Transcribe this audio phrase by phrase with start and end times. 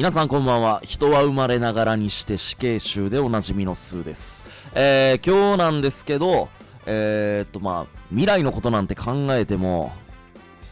[0.00, 0.80] 皆さんこんばんは。
[0.82, 4.46] 人は生まれながらにして死刑囚でおなじみのスーです。
[4.74, 6.48] えー、今日なんですけど、
[6.86, 9.92] えー、っとまあ、未来のことなんて考えても、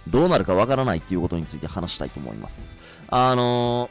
[0.09, 2.79] どうなるかわからないっていうことについて話したいと思います。
[3.11, 3.91] あの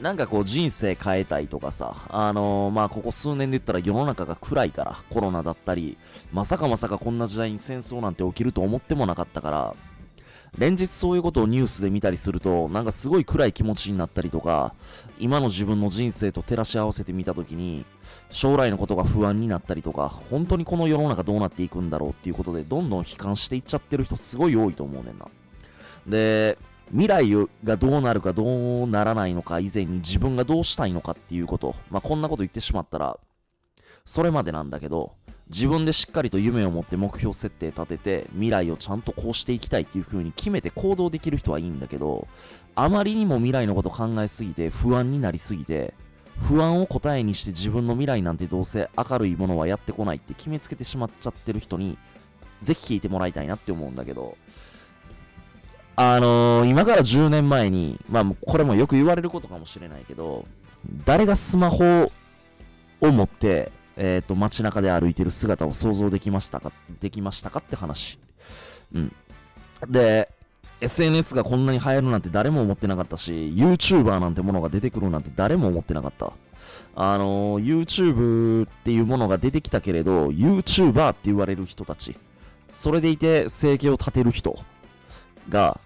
[0.00, 5.98] ー、なんかこう人生変えたいとかさ、あのー、まあここ数年で言ったら世の中が暗いから、コロナだったり、
[6.32, 9.74] まさかまさかこんな時代に戦争なんて起きると思ってもなかったから、
[10.58, 14.74] 連日そういうことをニュースで見たりすると、なんかすごい暗い気持ちになったりとか、
[15.18, 17.84] 今の自分の人生と照らし合わせてみたときに、
[18.30, 25.26] 将来のことが不安になったりとか、本当にこの世の中どうなっていくんだろうっていうことで、どんどん悲観していっちゃってる人すごい多いと思うねんな。
[26.06, 26.56] で、
[26.90, 27.30] 未来
[27.64, 28.44] がどうなるかど
[28.84, 33.18] うならないのか以前に自分がどうしたいのかっていうこと、まあ、こんなこと言ってしまったら、
[34.04, 35.14] それまでなんだけど、
[35.48, 42.26] 自分でしっかりと夢を持って目標設定立てて、未来をちゃんとこうしていきたいっていう風に決めて行動できる人はいいんだけど、
[42.74, 45.94] あまりにも未来のこと考えすぎて不安になりすぎて、
[46.40, 51.98] 不安を答えにして自分の未来なんてどうせ明るいものはやってこないって決めつけてしまっちゃってる人に、
[52.62, 54.36] ぜひ聞いてもらいたいなって思うんだけど、
[55.96, 60.46] あのー、今から10年前に、まあこれもよく言われることかもしれないけど、
[61.04, 62.10] 誰がスマホ
[63.00, 68.18] を持って、えっ、ー、と、街中で歩いてる姿を想像できましたか、できましたかって話。
[68.92, 69.12] うん。
[69.88, 70.30] で、
[70.80, 76.32] SNS がこんなに流行るなんて誰も思ってなかったし、YouTuber なんてものが出てくるなんて誰も思ってなかった。
[76.96, 82.16] あのー、YouTube っていうものが出てきたけれど、YouTuber って言われる人たち、
[82.72, 84.58] それでいて生計を立てる人
[85.48, 85.80] が、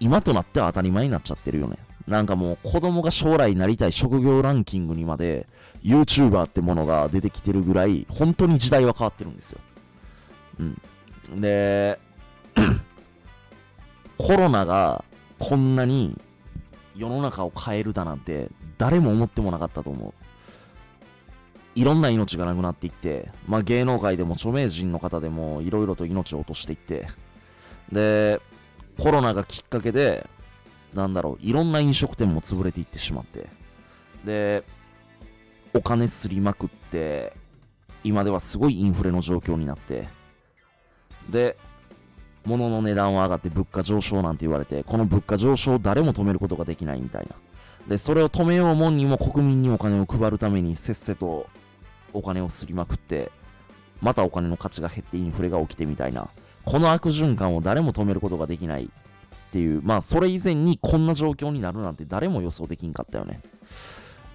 [0.00, 1.78] 今となっては当たり前になっちゃってるよね。
[2.08, 5.46] なんかもう子供が将来なりたい職業ランキングにまで
[5.84, 9.60] YouTuber ってものが出てきてるぐらい本当に時代は変わってるんですよ。
[10.60, 10.62] う
[11.34, 11.40] ん。
[11.40, 11.98] で、
[14.18, 15.04] コロナが
[15.38, 16.16] こんなに
[16.94, 20.14] 世の中を変えるだなんて誰も思ってもなかったと思う。
[21.74, 27.08] いろんな命がなくなっていって、まあ芸能界でも著名人の方でもいろいろと命を落としていって、
[27.90, 28.40] で、
[28.98, 30.28] コロナがきっかけで、
[30.94, 33.48] なんだろう、いろんな飲食店も潰れていってしまって、
[34.24, 34.64] で、
[35.74, 37.32] お金すりまくって、
[38.04, 40.08] 今ではすごいインフレの状況になって、
[41.30, 41.56] で、
[42.44, 47.36] 物の値段は上がって物価上昇なんて言われて、この物価上昇を誰も止めることができないみたいな。
[47.88, 51.46] で、それを止めようもんにも国民にお金を配るためにせっせと
[52.12, 53.30] お金をすりまくって、
[54.00, 56.28] またお金の価値が減ってインフレが起きてみたいな。
[56.64, 58.88] この悪循環を誰も止めることができないっ
[59.52, 63.40] ていう、まあそれ以前にこんな状況になるなんて誰も予想できんかったよね。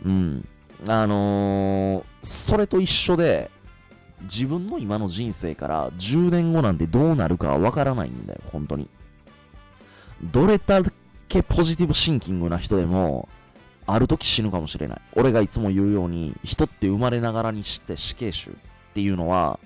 [0.05, 0.47] うん。
[0.85, 3.49] あのー、それと一緒で、
[4.23, 8.87] 自分の今の人生から10年後なんてどうなるかはわからないんだよ、本当に。
[10.23, 10.81] どれだ
[11.27, 13.27] けポジティブシンキングな人でも、
[13.85, 15.01] ある時死ぬかもしれない。
[15.15, 18.53] 俺がいつも言うように、人って生まれながらにして死刑囚っ
[18.93, 19.59] ていうのは、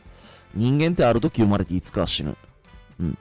[0.54, 2.36] 人間ってある時生まれていつかは死ぬ。
[3.00, 3.18] うん。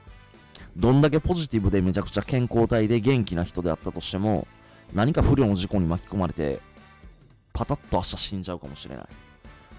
[0.77, 4.47] どんだけポジティブでめちゃくちゃ健康体で元気な人であったとしても、
[4.93, 6.59] 何か不良の事故に巻き込まれて、
[7.61, 9.05] パタッと明日死んじゃうかもしれない。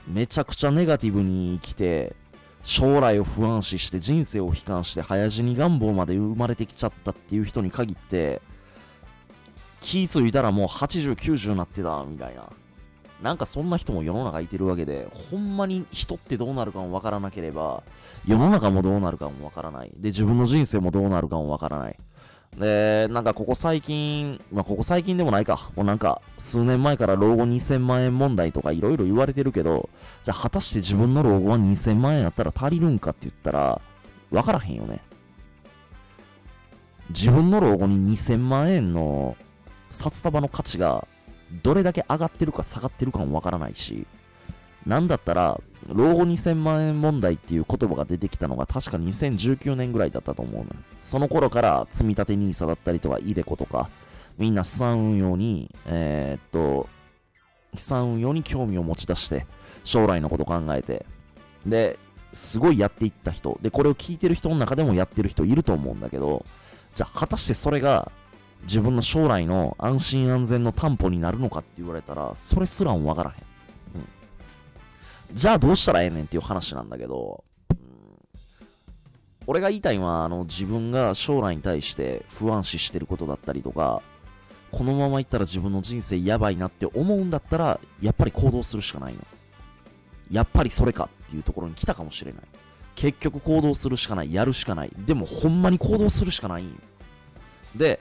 [0.06, 2.14] めちゃくちゃネガティブに生きて、
[2.62, 8.40] 将来を不安視して人生を悲観して早死に願望まで生まれてきちゃったっていう人に限って、
[9.80, 12.48] 気づいたらもう80、90になってた、みたいな。
[13.20, 17.82] なんかそんな人も世の中いてるわけで、ほんまに人ってどうなるかもわからなければ、
[18.24, 19.90] 世の中もどうなるかもわからない。
[19.96, 21.98] で、自分の人生もどうなるかもわからない。
[22.56, 25.70] で、なんかここ最近、まあ、ここ最近でもないか。
[25.74, 29.88] もうなんか、数年前から老後2000万円問題とかいろいろ言われてるけど、
[30.22, 33.80] じゃあ果たして自分の老後は2000万円やったら足りるんかって言ったら、
[34.30, 35.00] わからへんよね。
[37.08, 39.36] 自分の老後に2000万円の
[39.88, 41.06] 札束の価値が
[41.62, 44.06] どれだけ上がってるか下がってるかもわからないし、
[44.86, 50.66] なんだったら、老後2000万円問題っていう言葉が出てきたのが確か2019年ぐらいだったと思うのよ。
[51.00, 53.88] その頃から積み立て NISA だったりとか、イデコとか、
[54.38, 56.88] みんな資産運用に、えー、っと、
[57.76, 59.46] 資産運用に興味を持ち出して、
[59.84, 61.06] 将来のこと考えて、
[61.66, 61.98] で、
[62.32, 66.44] すごいやっていった人、で、これを聞いてる人の中でもやってる人いると思うんだけど、
[66.94, 68.10] じゃあ果たしてそれが
[68.62, 73.51] 自分の将来の安心安全の担保になるのかって言われたら、それすらもわからへん。
[75.32, 77.78] じゃあどうしたらええねんっていう話なんだけど、うん、
[79.46, 84.02] 俺が言いたいのは、あの、自分が将来に対して不安視してることだったりとか、
[84.70, 89.20] このままいったら自分の人生やばいなって思うんだったら、やっぱり行動するしかないの。
[90.30, 92.42] やっぱりそれかっていうところに来たかもしれない。
[92.94, 94.92] 結局行動するしかない、やるしかない。
[95.06, 96.80] でもほんまに行動するしかないん
[97.76, 98.00] で、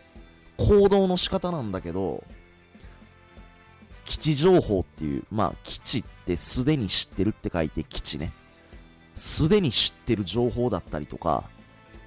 [0.58, 2.24] 行動の仕方なんだけど、
[4.22, 8.32] 地情報っていう、まあ、基地ってすでに知ってるって書いて基地ね。
[9.16, 11.44] すでに知ってる情報だったりとか、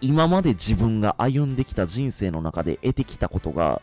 [0.01, 3.83] 今まで自分が歩んできた人生の中で得てきたことが、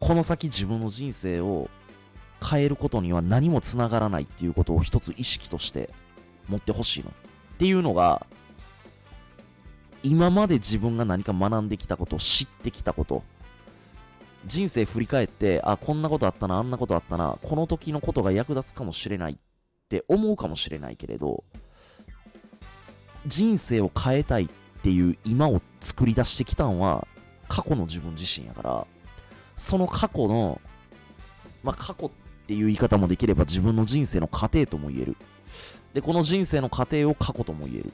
[0.00, 1.70] この先自分の人生を
[2.44, 5.90] 変えることには何もつながらないっていうことを一つ意識として
[6.48, 7.10] 持ってほしいの。
[7.10, 7.12] っ
[7.58, 8.26] ていうのが、
[10.02, 13.22] 今まで自分が何か学んできたこと、知ってきたこと、
[14.46, 19.36] 人生振り返って、あ、こんなことあったな、あんなことあったな、この時のことが役立つかもしれないっ
[19.88, 21.44] て思うかもしれないけれど、
[23.26, 24.48] 人生を変えたいっ
[24.82, 27.06] ていう今を作り出してきたんは、
[27.48, 28.86] 過去の自分自身やから、
[29.56, 30.60] その過去の、
[31.62, 32.10] まあ、過去っ
[32.46, 35.16] ていう言い方もできれば自分の人生の過程とも言える。
[35.92, 37.92] で、この人生の過程を過去とも言える。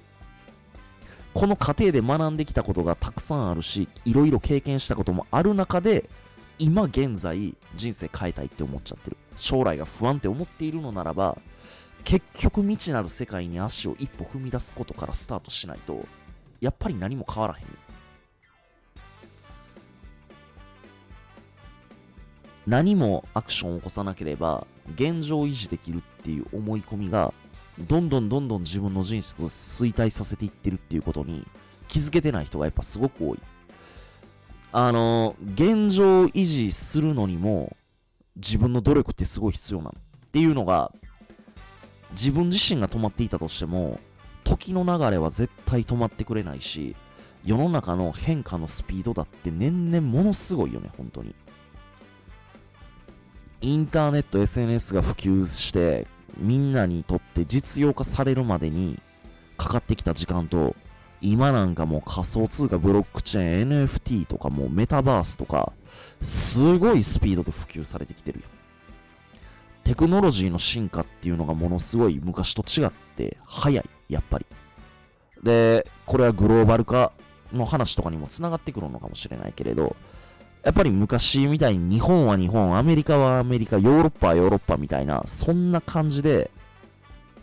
[1.34, 6.10] この過程で学んできたことがたくさんあるし、いろいろ経験したこともある中で、
[6.58, 9.16] 今現在人生変えたいって思っちゃってる。
[9.36, 11.38] 将来が不安って思っているのならば、
[12.04, 16.06] 結局未知なる世界に足を一歩踏み出すことからスタートしないと、
[16.60, 17.66] やっぱり何も変わらへん。
[22.66, 27.34] 何もアクションを起こさなければ現状を維持できるっていう思い込みが
[27.80, 31.44] どんどんどんどん自分の人生と衰退させていってるっていうことに
[31.88, 33.38] 気づけてない人がやっぱすごく多い。
[34.72, 37.76] あの、現状維持するのにも
[38.36, 39.94] 自分の努力ってすごい必要なの。
[40.26, 40.90] っていうのが、
[42.12, 44.00] 自分自身が止まっていたとしても、
[44.44, 46.96] 時の流れは絶対止まってくれないし、
[47.44, 51.34] 世の中の変化のスピードだって年々ものすごいよね、本当に。
[53.60, 56.06] インターネット、SNS が普及して、
[56.38, 58.98] みんなにとって実用化されるまでに
[59.58, 60.74] かかってきた時間と、
[61.22, 65.72] 今なんかもう仮想通貨、ブロックチェーン、NFT とかもうメタバースとか、
[66.20, 68.44] すごいスピードで普及されてきてるよ。
[69.84, 74.46] テクノロジーの進化っていうのがものすごい昔と違って早い、やっぱり。
[75.44, 77.12] で、これはグローバル化
[77.52, 79.94] の話とかにも繋がってくるのかもしれないけれど、
[80.64, 86.50] やっぱり昔みたいに日本は日本、アメリカはアメリカ、ヨーロッパはヨーロッパみたいな、そんな感じで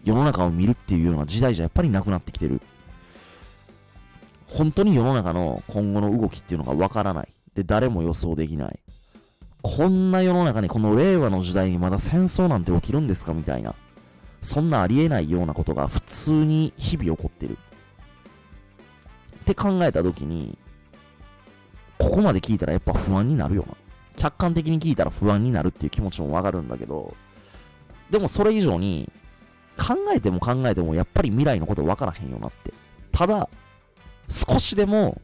[0.03, 2.61] 世の中を見るっていうような時代じゃやっぱりなくなってきてる。
[4.49, 7.29] 本当に世の中の今後の動きっていうのがわからない。
[7.53, 8.79] で、誰も予想できない。
[9.61, 13.75] こんな世の中にこの令和の時代にまだ戦争なんて起きるんですかみたいな。
[14.41, 17.57] そんなありえないようなことが普通に日々起こってる。
[19.41, 20.57] って考えたときに、
[21.97, 23.75] ここまで聞いたらやっぱ不安になるよな。
[24.15, 27.13] 客観的に聞いたら不安になるっていう気持ちもわかるんだけど、
[28.09, 29.11] でもそれ以上に、
[29.77, 32.73] 考えても考えてもやっぱり未来のこと分からへんよなって。
[33.11, 33.49] ただ、
[34.29, 35.19] 少しでも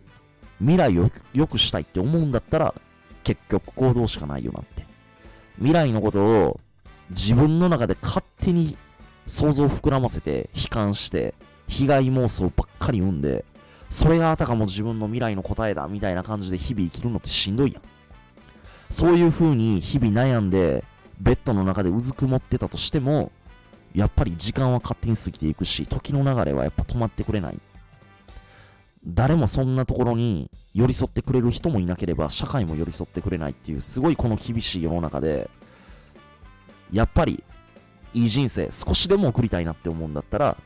[0.60, 2.74] 未来を良くしたいって思うんだったら、
[3.24, 4.86] 結局行動しかないよなって。
[5.58, 6.60] 未来のことを
[7.12, 8.78] 自分の中で勝手に
[9.28, 11.34] 想像を膨らませて、悲観して、
[11.68, 13.46] 被害妄想ばっかり生んで、
[13.90, 17.82] それがあたかも自分の未来の答えだみたいな感じで日々生きるのってしんどいやん。
[18.90, 20.84] そういう風に日々悩んで、
[21.20, 23.32] ベッドの中でうずくもってたとしても、
[23.94, 27.60] やっぱり時間は勝手に過ぎていくし、時の流れはやっぱ止まってくれない。
[29.08, 35.50] 誰もそんなところに寄り添ってくれる人もいなければ、社会も寄り添ってくれないっていう、すごいこの厳しい世の中で、
[36.92, 37.44] やっぱり、
[38.14, 40.58] いい人生、少しでも送りたいなって思うんだったら、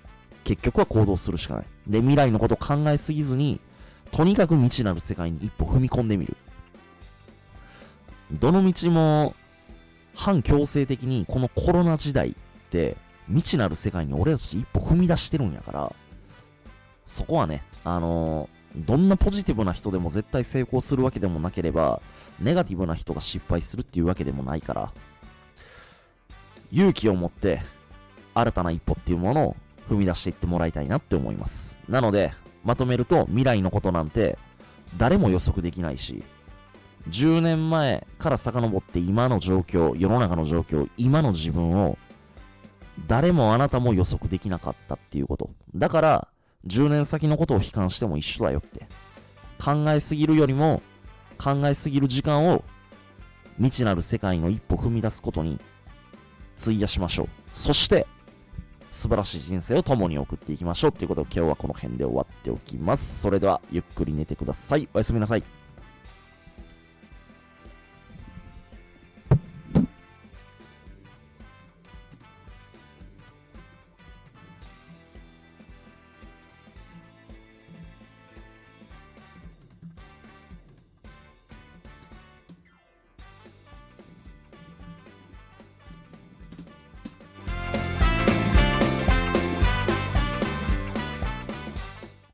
[0.44, 1.66] 結局は行動するしかない。
[1.88, 3.60] で、未来のこと考えすぎずに、
[4.12, 6.38] とにかく未知なる世界に一歩踏み込んでみる。
[8.32, 9.36] どの道も、
[10.16, 12.34] 反強制的にこのコロナ時代っ
[12.72, 15.96] て未知なる世界に俺たち一歩踏み出してるんやから、
[17.10, 22.04] そこはね、あのー、どんなポジティブな人でも絶対成功するわけでもなければ、
[22.40, 24.94] ネガティブな人が失敗するっていうわけでもないから、
[26.72, 27.62] 勇気を持って
[28.36, 29.56] 新たな一歩っていうものを
[29.90, 31.80] 踏み出していってもらいたいなって思います。
[31.90, 32.32] なので、
[32.64, 34.38] まとめると未来のことなんて
[34.98, 36.24] 誰も予測できないし、
[37.10, 41.98] 10年前から遡って今の状況、世の中の状況、今の自分を
[43.08, 45.50] 誰もあなたも予測できなかったっていうこと。
[45.76, 46.28] だから、
[46.68, 48.88] 10年先のことを悲観しても一緒だよって。
[49.64, 50.82] 考えすぎるよりも、
[51.38, 52.64] 考えすぎる時間を
[53.58, 55.60] 未知なる世界の一歩踏み出すことに
[56.62, 57.28] 費やしましょう。
[57.52, 58.08] そして、
[58.92, 63.22] 素晴らしい人生を共に送っていきましょうということを今日はこの辺で終わっておきます。
[63.22, 64.90] それでは、ゆっくり寝てください。
[64.94, 65.44] おやすみなさい。